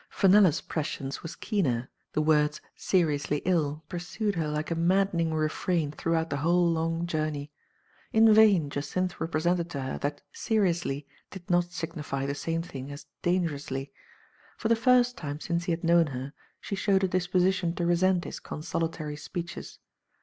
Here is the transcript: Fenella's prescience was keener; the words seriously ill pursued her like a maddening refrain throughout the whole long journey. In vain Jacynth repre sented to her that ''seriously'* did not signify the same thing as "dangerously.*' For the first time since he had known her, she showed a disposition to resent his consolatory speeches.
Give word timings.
Fenella's 0.09 0.61
prescience 0.61 1.21
was 1.21 1.35
keener; 1.35 1.91
the 2.13 2.23
words 2.23 2.59
seriously 2.75 3.37
ill 3.45 3.83
pursued 3.87 4.33
her 4.33 4.47
like 4.47 4.71
a 4.71 4.75
maddening 4.75 5.31
refrain 5.31 5.91
throughout 5.91 6.31
the 6.31 6.37
whole 6.37 6.67
long 6.71 7.05
journey. 7.05 7.51
In 8.11 8.33
vain 8.33 8.71
Jacynth 8.71 9.13
repre 9.19 9.43
sented 9.45 9.69
to 9.69 9.81
her 9.81 9.97
that 9.99 10.23
''seriously'* 10.33 11.05
did 11.29 11.47
not 11.51 11.65
signify 11.65 12.25
the 12.25 12.33
same 12.33 12.63
thing 12.63 12.91
as 12.91 13.05
"dangerously.*' 13.21 13.91
For 14.57 14.69
the 14.69 14.75
first 14.75 15.17
time 15.17 15.39
since 15.39 15.65
he 15.65 15.71
had 15.71 15.83
known 15.83 16.07
her, 16.07 16.33
she 16.59 16.73
showed 16.73 17.03
a 17.03 17.07
disposition 17.07 17.75
to 17.75 17.85
resent 17.85 18.23
his 18.23 18.39
consolatory 18.39 19.15
speeches. 19.17 19.77